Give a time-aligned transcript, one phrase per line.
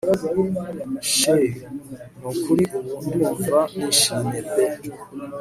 [1.15, 1.39] chr
[2.19, 4.65] nukuri ubu ndumva nishimye pe